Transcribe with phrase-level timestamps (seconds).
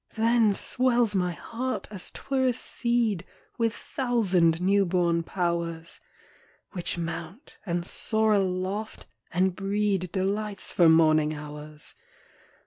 [0.15, 3.23] Then swells my heart, as 'twere a seed.
[3.59, 5.99] With thousand new bom powers;
[6.71, 11.93] Which mount, and soar aloft, and breed Delights for morning hours.